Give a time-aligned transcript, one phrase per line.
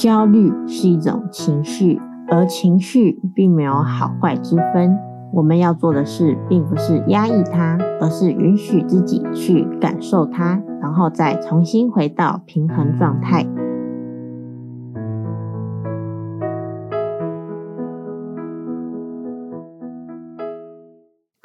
[0.00, 2.00] 焦虑是一种情绪，
[2.30, 4.96] 而情绪并没有好坏之分。
[5.30, 13.46] 我们要做的事，并不是压抑它，而是允许自己去感受它，然后再重新回到平衡状态。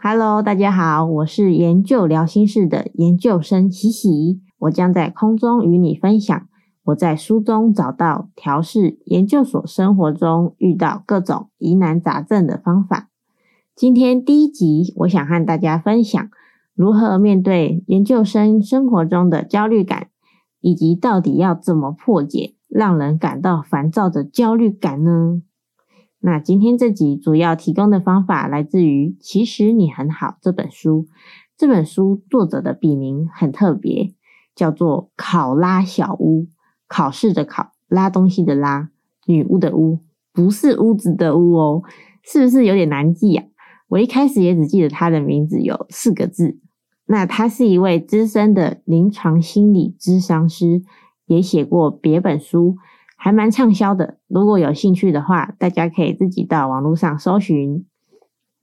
[0.02, 6.48] Hello，大家好，我是研究疗心事的研究生喜喜，我将在空中与你分享。
[6.86, 13.10] 我在书中找到调试研究所生活中遇到各种疑难杂症的方法。
[13.76, 16.30] 今天第一集，我想和大家分享
[16.76, 20.10] 如何面对研究生生活中的焦虑感，
[20.62, 25.42] 以及到底要怎么破解让人感到烦躁的焦虑感呢？
[26.20, 31.08] 那今天这集主要提供的方法来自于《其实你很好》这本书。
[31.58, 34.14] 这本书作者的笔名很特别，
[34.54, 36.46] 叫做考拉小屋。
[36.88, 38.90] 考试的考，拉东西的拉，
[39.26, 40.00] 女巫的巫，
[40.34, 41.84] 不是屋子的屋哦，
[42.24, 43.46] 是不是有点难记啊？
[43.88, 46.60] 我一开始也只记得他的名字有四个字。
[47.08, 50.82] 那他是一位资深的临床心理咨商师，
[51.28, 52.78] 也写过别本书，
[53.16, 54.18] 还蛮畅销的。
[54.28, 57.86] 如果有兴趣的话，大家可以自己到网络上搜寻。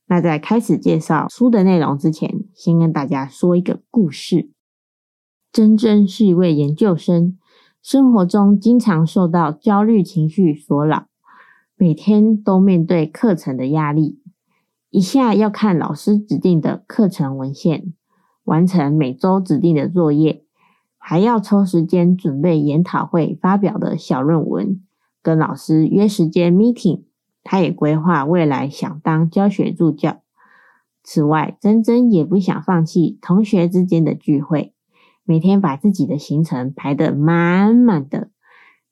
[0.08, 4.50] 那在开始介绍书的内容之前，先跟大家说一个故事。
[5.52, 7.38] 珍珍是一位研究生。
[7.82, 11.08] 生活中经常受到焦虑情绪所扰，
[11.76, 14.20] 每天都面对课程的压力，
[14.90, 17.92] 一下要看老师指定的课程文献，
[18.44, 20.44] 完成每周指定的作业，
[20.96, 24.80] 还要抽时间准备研讨会发表的小论文，
[25.20, 27.02] 跟老师约时间 meeting。
[27.42, 30.20] 他也规划未来想当教学助教。
[31.02, 34.71] 此外，珍珍也不想放弃同学之间的聚会。
[35.24, 38.30] 每天把自己的行程排得满满的，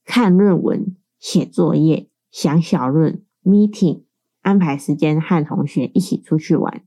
[0.05, 4.05] 看论文、写作业、想小论、meeting，
[4.43, 6.83] 安排时间和同学一起出去玩，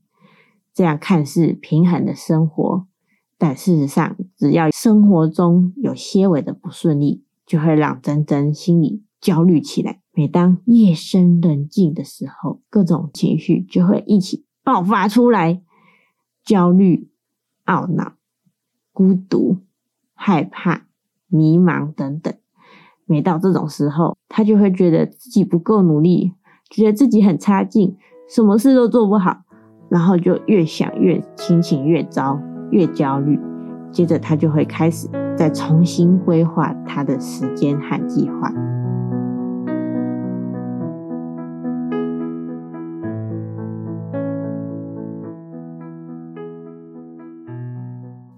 [0.72, 2.86] 这样看似平衡的生活，
[3.36, 10.00] 但事实上，只要生活中有些微的不顺利，就会让珍珍心里焦虑起来。
[10.12, 15.62] 每当夜深人静的时候，各种情绪就会一起爆发出来，
[16.44, 17.10] 焦虑、
[17.66, 18.14] 懊恼。
[18.94, 19.58] 孤独、
[20.14, 20.86] 害怕、
[21.28, 22.32] 迷茫等等，
[23.04, 26.32] 每到这种时候，他就会觉得自己不够努力，
[26.70, 27.96] 觉得自己很差劲，
[28.28, 29.42] 什么事都做不好，
[29.90, 32.40] 然后就越想越心情越糟，
[32.70, 33.38] 越焦虑。
[33.90, 38.52] 接着他就会开始再重新规划他的时间和计划。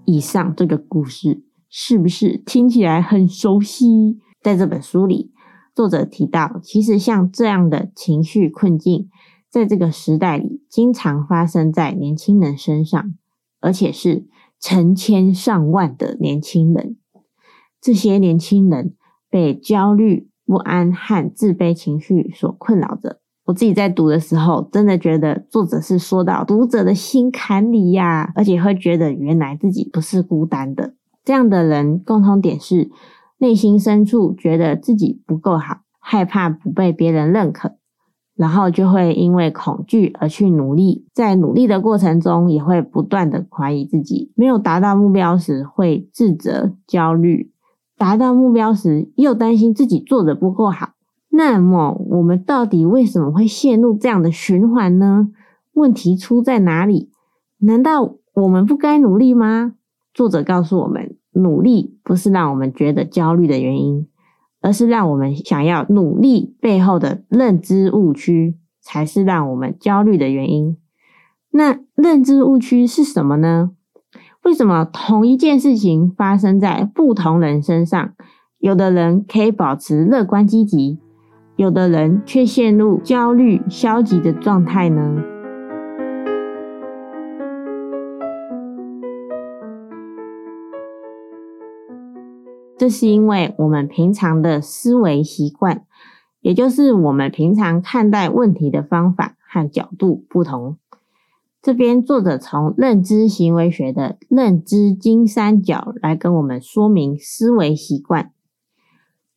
[0.06, 4.21] 以上这个故事是不是听起来很熟悉？
[4.41, 5.33] 在这本书里，
[5.75, 9.11] 作者提到，其实像这样的情绪困境，
[9.50, 13.15] 在这个时代里，经常发生在年轻人身上，
[13.61, 14.28] 而且是
[14.61, 16.97] 成千上万的年轻人。
[17.81, 18.94] 这些年轻人
[19.28, 23.21] 被焦虑、不安和自卑情绪所困扰着。
[23.46, 30.94] 我自己在读的时候，真的觉得作者是说到读者的心坎里呀，而且会觉得原来自己不是孤单的。
[31.24, 32.90] 这样的人共同点是，
[33.38, 37.76] 内心深处觉得自己不够好，害怕不被别人认可，
[38.34, 47.52] 然后就会因为恐惧而去努力，在努力的过程中也会不断的怀疑自己，没有达到目标时会自责、焦虑，
[47.96, 50.94] 达到目标时又担心自己做的不够好。
[51.36, 55.28] 那么，我们到底为什么会陷入这样的循环呢？
[55.74, 57.10] 问题出在哪里？
[57.58, 59.75] 难道我们不该努力吗？
[60.14, 64.08] 作者告诉我们，努力不是让我们觉得焦虑的原因，
[64.62, 70.78] 而是让我们想要努力背后的认知误区，才是让我们焦虑的原因。
[71.50, 73.72] 那认知误区是什么呢？
[74.43, 78.14] 为什么同一件事情发生在不同人身上，
[78.58, 80.99] 有的人可以保持乐观积极？
[81.56, 85.23] 有的人却陷入焦虑、消极的状态呢？
[92.76, 95.87] 这是因为我们平常的思维习惯，
[96.43, 100.76] 也就是我们平常看待问题的方法和角度不同。
[101.62, 108.32] 这边作者从认知行为学的认知金三角来跟我们说明思维习惯。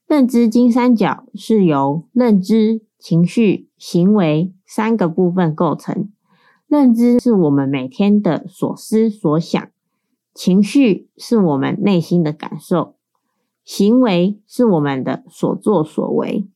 [0.10, 6.10] 认知金三角是由认知、情绪、行为三个部分构成。
[6.68, 9.70] 认知是我们每天的所思所想，
[10.34, 12.96] 情绪是我们内心的感受，
[13.64, 16.48] 行为是我们的所作所为。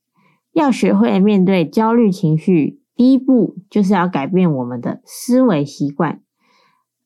[0.51, 6.23] 要学会面对焦虑情绪，第一步就是要改变我们的思维习惯。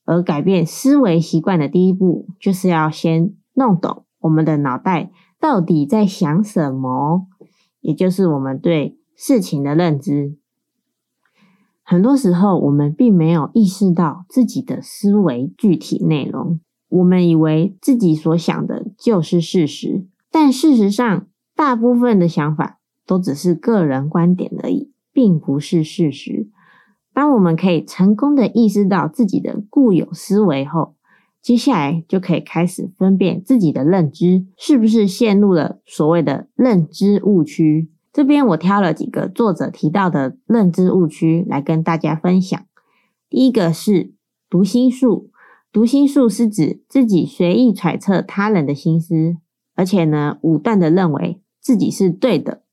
[0.05, 7.27] 而改变思维习惯的第一步，就是要先弄懂我们的脑袋到底在想什么，
[7.81, 10.35] 也就是我们对事情的认知。
[11.83, 16.59] 很多时候，我们并没有意识到自己的思维具体内容。
[16.89, 26.49] 我们以为自己所想的就是事实，但事实上，大部分的想法都只是个人观点而已，并不是事实。
[27.13, 30.96] 当我们可以成功的意识到自己的固有思维后，
[31.47, 37.89] 接下来就可以开始分辨自己的认知是不是陷入了所谓的认知误区。
[38.11, 42.61] 这边我挑了几个作者提到的认知误区来跟大家分享。
[43.29, 44.11] 第一个是
[44.49, 45.29] 读心术。
[45.71, 49.37] 读心术是指自己随意揣测他人的心思，
[49.73, 52.63] 而且呢，武断的认为自己是对的。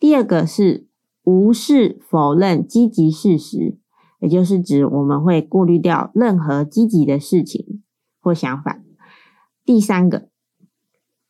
[0.00, 0.88] 第二个是
[1.22, 3.78] 无视否认积极事实，
[4.18, 7.82] 也就是指我们会过滤掉任何积极的事情
[8.24, 8.80] 或想法。
[9.66, 10.28] 第三个，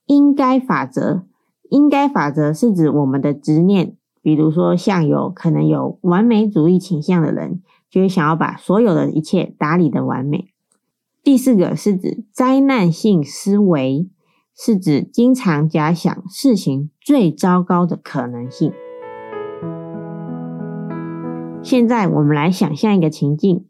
[0.06, 1.24] 应该法则，
[1.68, 7.60] 应该法则是指我们的执念，比如说像有可能有完美主义倾向的人，
[7.90, 10.52] 就会想要把所有的一切打理得完美。
[11.24, 14.08] 第四个是指灾难性思维，
[14.56, 18.72] 是指经常假想事情最糟糕的可能性。
[21.62, 23.64] 现在我们来想象一个情境：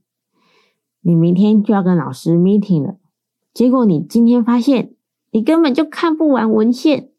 [1.00, 2.97] 你明天就要跟老师 meeting 了，
[3.55, 4.95] 结果你今天发现
[5.31, 7.11] 你根本就看不完文献，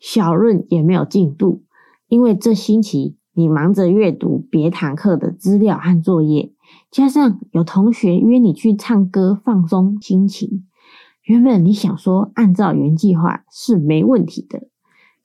[0.00, 1.62] 小论也没有进度，
[2.08, 6.52] 因为这星期你忙着阅读别堂课的资料和作业。
[6.90, 10.66] 加上有同学约你去唱歌放松心情，
[11.22, 14.68] 原本你想说按照原计划是没问题的，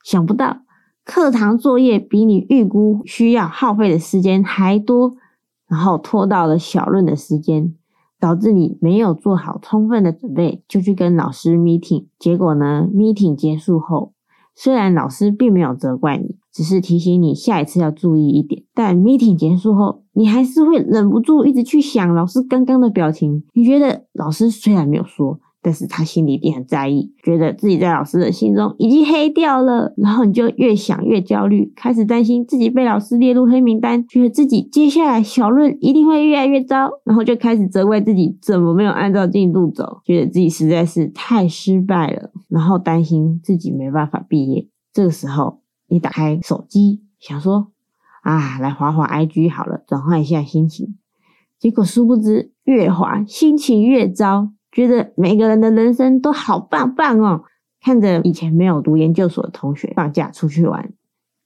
[0.03, 0.63] 想不到
[1.05, 5.15] 课堂作业比你预估需要耗费的时间还多，
[5.69, 7.73] 然后拖到了小论的时间，
[8.19, 14.13] 导致你没有做好充分的准备就去跟老师 meeting，结果呢，meeting 结束后，
[14.55, 16.37] 虽然老师并没有责怪你。
[16.51, 23.43] 只是提醒你下一次要注意一点，但 meeting 结束后，你还是会忍不住一直去想老师刚刚的表情。
[23.53, 29.93] 你觉得老师虽然没有说，但是他心里一定很在意，觉得自己在老师的心中已经黑掉了。
[29.97, 44.67] 然后你就越想越焦虑，开始担心自己被老师列入黑名单，觉得自己接下来小论一定会越来越糟，然后就开始责怪自己怎么没有按照进度走，觉得自己实在是太失败了，然后担心自己没办法毕业。
[44.93, 45.59] 这个时候。
[45.91, 47.71] 你打开手机，想说
[48.21, 50.99] 啊，来滑滑 IG 好了，转换一下心情。
[51.57, 57.43] 结果殊不知，越滑心情越糟，觉得每个人的人生都好棒棒哦。
[57.81, 60.91] 看着以前没有读研究所的同学放假出去玩，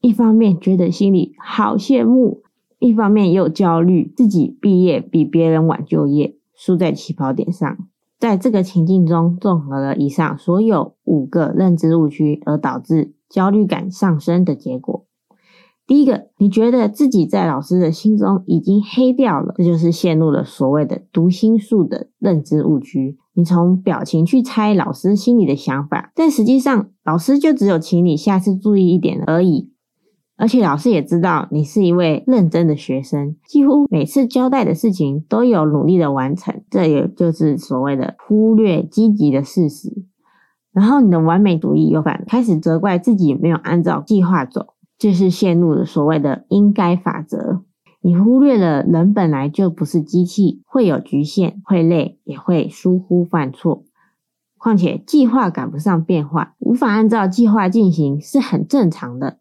[0.00, 2.42] 一方面觉得心里好羡慕，
[2.80, 7.78] 一方面又焦虑自己毕业比别人晚就业，输在起跑点上。
[8.18, 15.03] 在这个情境中，综合了以上所有五个认知误区，而导致焦虑感上升的结果。
[15.86, 23.18] 第一个，你觉得自己在老师的心中已经黑掉了，这就是陷入了所谓的读心术的认知误区。
[23.34, 29.72] 你从表情去猜老师心里的想法，但实际上老师就只有请你下次注意一点而已。
[30.36, 40.06] 而且老师也知道你是一位认真的学生，几乎每次交代的事情都有努力的完成，这也就是所谓的忽略积极的事实。
[40.72, 44.73] 然后你的完美主义又反开始责怪自己没有按照计划走，
[45.04, 47.62] 就是陷入了所谓的应该法则。
[48.00, 53.84] 你忽略了人本来就不是机器，会有局限，会累，也会疏忽犯错。
[54.56, 59.36] 况且计划赶不上变化，无法按照计划进行是很正常的。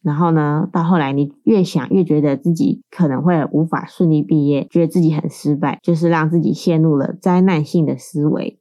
[0.00, 8.58] 然后呢，到后来你越想越觉得自己可能会无法顺利毕业，觉得自己很失败，就是让自己陷入了灾难性的思维。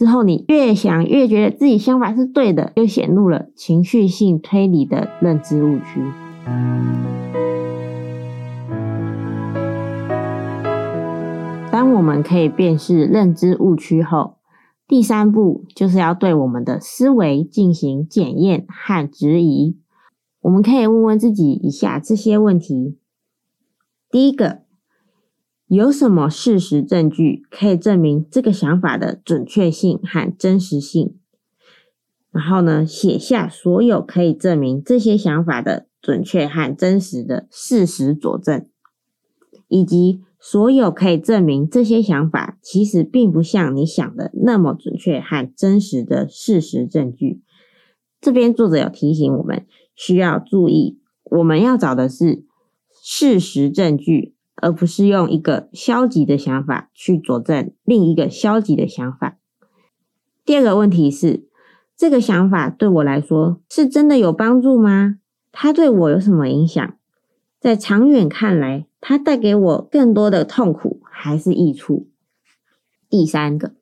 [0.00, 6.00] 之后你越想越觉得自己想法是对的，又陷入了情绪性推理的认知误区。
[11.70, 14.38] 当我们可以辨识认知误区后，
[14.88, 19.76] 第三步就是要对我们的思维进行检验和质疑。
[20.40, 22.96] 我们可以问问自己以下这些问题：
[24.10, 24.62] 第一个，
[25.70, 31.14] 有什么事实证据可以证明这个想法的准确性和真实性？
[32.32, 38.66] 然后呢，写下所有可以证明这些想法的准确和真实的事实佐证，
[39.68, 47.42] 以及所有可以证明这些想法其实并不像你想的那么准确和真实的事实证据。
[48.20, 52.44] 这边作者有提醒我们，需要注意，我们要找的是
[53.04, 59.38] 事实证据，而不是用一个消极的想法去佐证另一个消极的想法。
[60.44, 61.46] 第二个问题是，
[61.96, 65.16] 这个想法对我来说是真的有帮助吗？
[65.52, 66.96] 它对我有什么影响？
[67.58, 72.08] 在长远看来，它带给我更多的痛苦还是益处？
[73.08, 73.74] 第三个，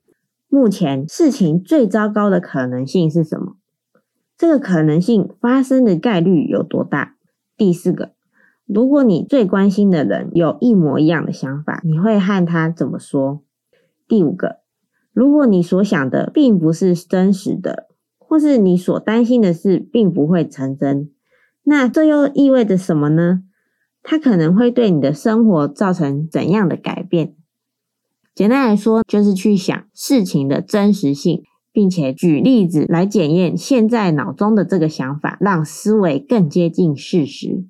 [0.47, 3.55] 目前事情最糟糕的可能性是什么？
[4.37, 7.15] 这个可能性发生的概率有多大？
[7.55, 8.13] 第四个，
[8.71, 13.41] 如果你最关心的人有一模一样的想法，你会和他怎么说？
[14.07, 14.57] 第五个，
[15.11, 17.87] 如果你所想的并不是真实的，
[18.19, 21.09] 或是你所担心的事并不会成真，
[21.63, 23.41] 那这又意味着什么呢？
[24.03, 27.33] 它可能会对你的生活造成怎样的改变？
[28.35, 37.65] 简单来说，就是去想事情的真实性，并且举例子来检验现在脑中的这个想法，让思维更接近事实。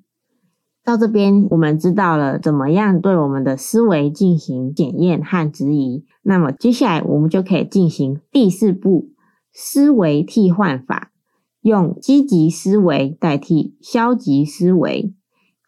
[0.90, 6.04] 到这边，我们知道了怎么样对我们的思维进行检验和质疑。
[6.22, 9.10] 那么，接下来我们就可以进行第四步
[9.52, 11.12] 思维替换法，
[11.62, 15.14] 用积极思维代替消极思维，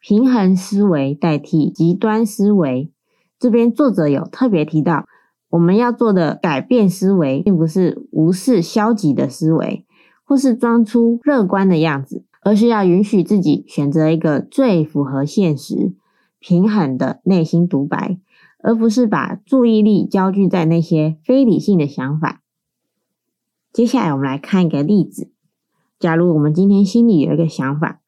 [0.01, 2.91] 平衡思维代替极端思维。
[3.39, 5.05] 这边作者有特别提到，
[5.51, 9.85] 我们要做的改变思维，并不是无视消极的思维，
[10.25, 15.93] 或是装出乐观的样子，而是要允许自己选择一个最符合现实、
[16.39, 18.19] 平衡的内心独白，
[18.59, 22.41] 而不是把注意力焦聚在那些非理性的想法。
[23.71, 25.31] 接下来，我们来看一个例子：
[25.97, 28.01] 假如我们今天心里有一个想法，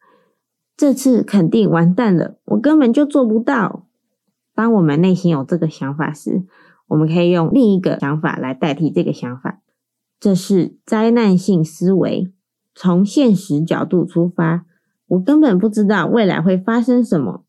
[0.77, 3.87] 这次肯定完蛋了，我根本就做不到。
[4.53, 6.45] 当我们内心有这个想法时，
[6.87, 9.61] 我们可以用另一个想法来代替这个想法。
[10.19, 12.31] 这是灾难性思维，
[12.75, 14.65] 从现实角度出发，
[15.07, 17.43] 我根本不知道未来会发生什么。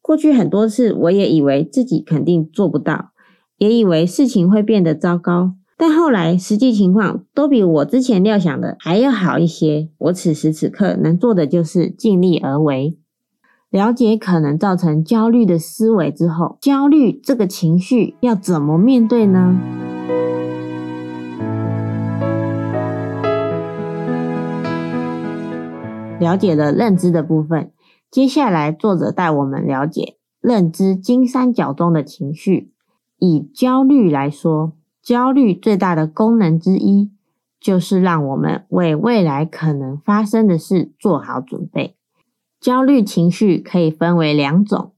[0.00, 3.10] 过去很多次，我也以为自己肯定做不到，
[3.58, 5.54] 也以为事情会变得糟糕。
[5.76, 9.90] 但后来实际情况都比我之前料想的还要好一些。
[9.98, 12.96] 我此时此刻能做的就是尽力而为。
[13.70, 19.56] 了解可能造成焦虑的思维之后，焦虑这个情绪要怎么面对呢？
[26.18, 27.72] 了解了认知的部分，
[28.10, 32.72] 接下来作者带我们了解认知金三角中的情绪。
[33.18, 34.72] 以焦虑来说，
[35.02, 37.10] 焦虑最大的功能之一，
[37.60, 41.96] 就是让我们为未来可能发生的事做好准备。
[42.60, 44.92] 焦虑情绪可以分为两种：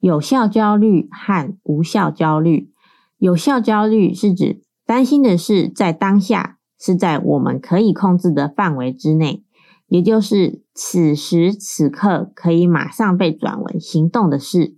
[0.00, 2.70] 有效焦虑和无效焦虑。
[3.18, 9.44] 有效焦虑是指担心的事在当下是在我们可以控制的范围之内，
[9.92, 14.74] 也就是此时此刻可以马上被转为行动的事。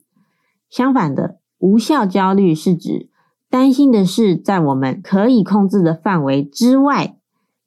[0.68, 3.08] 相反的，无效焦虑是指
[3.48, 7.16] 担心的事在我们可以控制的范围之外。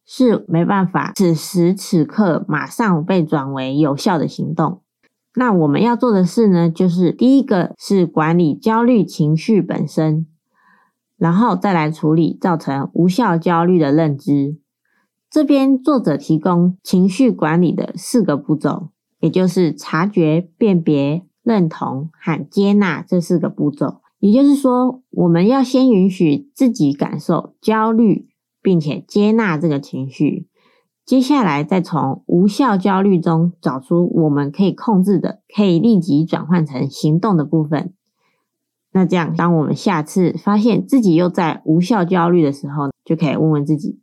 [0.05, 4.81] 是没办法，此时此刻马上被转为有效的行动。
[5.35, 10.25] 那我们要做的事呢，就是第一个是管理焦虑情绪本身，
[11.17, 14.57] 然后再来处理造成无效焦虑的认知。
[15.37, 18.89] 这边作者提供情绪管理的四个步骤，
[19.19, 24.01] 也就是察觉、辨别、认同和接纳这四个步骤。
[24.17, 28.27] 也就是说，我们要先允许自己感受焦虑。
[28.63, 30.47] 并且接纳这个情绪，
[31.05, 37.93] 接下来再从无效焦虑中找出我们可以控制的、可以立即转换成行动的部分。
[38.91, 44.01] 那这样，当我们下次发现自己又在无效焦虑的时候，就可以问问自己：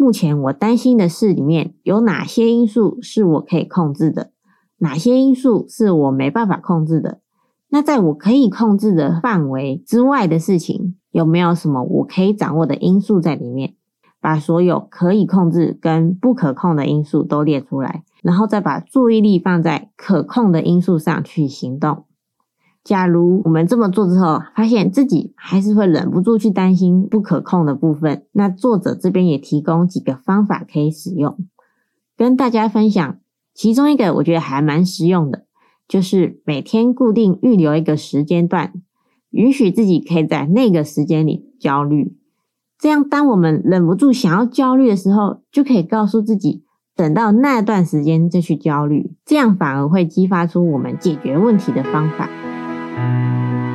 [0.00, 4.30] 目前我担心的事里面有哪些因素是我可以控制的？
[4.78, 7.20] 哪些因素是我没办法控制的？
[7.68, 13.74] 那在我可以控制的范围之外的事情，有没有什么我可以掌握的因素在里面？
[14.20, 22.04] 把所有可以控制跟不可控的因素都列出来，然后再把注意力放在可控的因素上去行动。
[22.88, 31.36] 假如我们这么做之后，发现自己还是会忍不住去担心不可控的部分，那作者这边也提供几个方法可以使用，
[32.16, 33.18] 跟大家分享。
[33.52, 35.44] 其中一个我觉得还蛮实用的，
[35.86, 38.72] 就是每天固定预留一个时间段，
[39.32, 42.16] 允许自己可以在那个时间里焦虑。
[42.78, 46.64] 这样，当我们忍不住想要焦虑的时候，就可以告诉自己，
[46.96, 52.30] 等到那段时间再去焦虑，这样反而会激发出我们解决问题的方法。
[52.98, 53.67] 情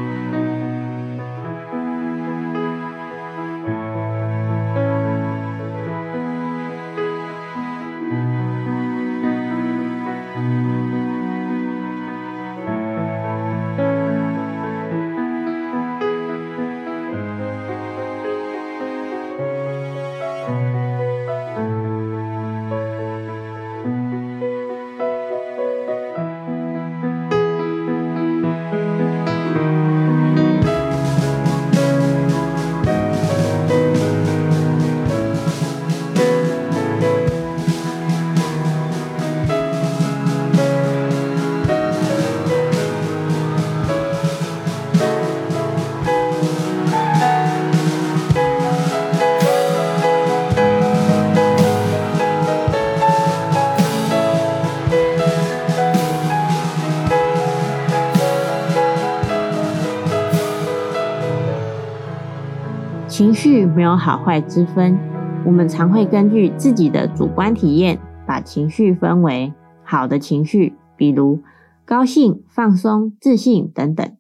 [63.76, 64.98] 没有好坏之分，
[65.46, 69.52] 我们常会根据自己的主观体验，把情绪分为
[69.84, 71.42] 好的情绪，比如
[71.84, 74.16] 高兴、放松、自信等等，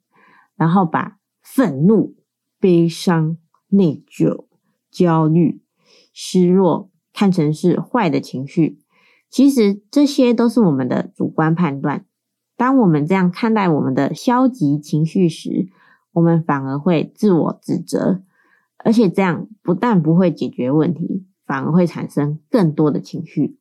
[0.56, 2.16] 然后把愤怒、
[2.60, 3.38] 悲伤、
[3.70, 4.46] 内疚、
[4.90, 5.62] 焦虑、
[6.14, 8.80] 失落看成是坏的情绪。
[9.30, 12.06] 其实这些都是我们的主观判断。
[12.58, 15.68] 当我们这样看待我们的消极情绪时，
[16.14, 18.22] 我们反而会自我指责，
[18.84, 23.58] 而且这样不但不会解决问题，反而会产生更多的情绪。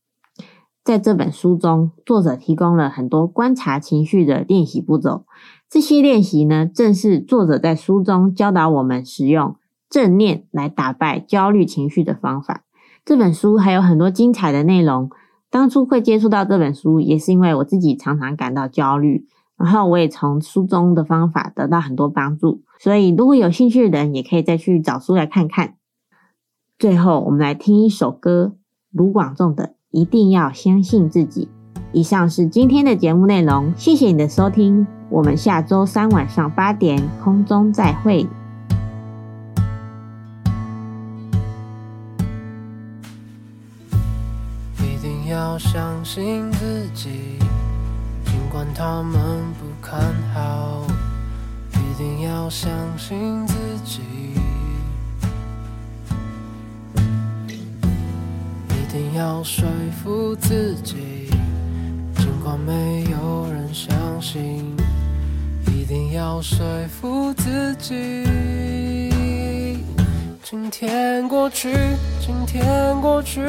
[0.85, 5.25] 在这本书中，作者提供了很多观察情绪的练习步骤。
[5.71, 9.57] 这些练习呢，正是作者在书中教导我们使用
[9.89, 12.65] 正念来打败焦虑情绪的方法。
[13.05, 15.09] 这本书还有很多精彩的内容。
[15.49, 19.27] 当初会接触到这本书，也是因为我自己常常感到焦虑。
[19.59, 25.77] 然后我也从书中的方法得到很多帮助，所以如果有兴趣的人，也可以再去找书来看看。
[26.81, 28.57] 最后，我们来听一首歌，
[28.91, 31.49] 卢广仲的《一定要相信自己》。
[31.93, 38.27] 以上是今天的节目内容，谢谢你的收听，我们下周三晚上八点空中再会。
[44.81, 47.39] 一定要相信自己。
[48.25, 49.13] 尽管他们
[49.53, 50.85] 不看好，
[51.93, 54.01] 一定要相信自己，
[58.71, 59.69] 一定要说
[60.03, 61.29] 服自己。
[62.17, 64.75] 尽管没有人相信，
[65.67, 68.25] 一定要说服自己。
[70.43, 71.77] 今天过去，
[72.19, 73.47] 今天过去，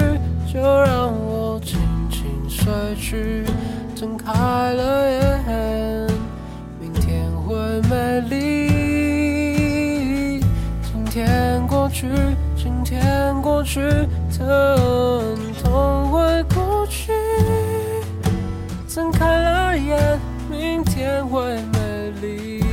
[0.54, 1.80] 就让我轻
[2.12, 2.66] 轻睡
[3.00, 3.46] 去。
[3.96, 4.34] 睁开
[4.74, 6.13] 了眼，
[7.94, 9.50] 美丽。
[10.82, 12.08] 今天过去，
[12.56, 13.80] 今天过去，
[14.36, 17.14] 疼痛会过去。
[18.88, 22.64] 睁开了眼，明天会美丽。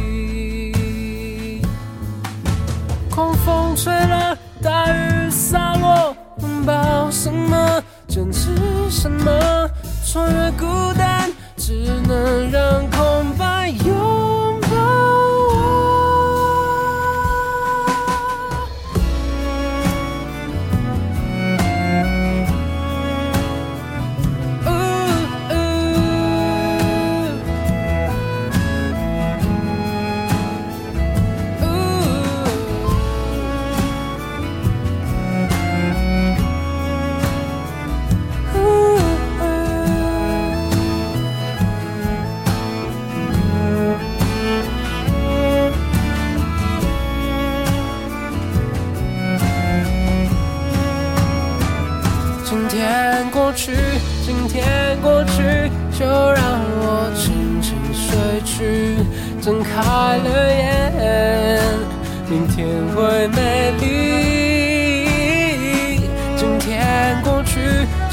[3.11, 7.83] 狂风吹了，大雨洒落，拥抱什么？
[8.09, 8.55] 坚持
[8.89, 9.69] 什么？
[10.03, 10.50] 穿越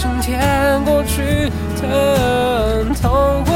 [0.08, 3.47] 去，今天过去，疼痛。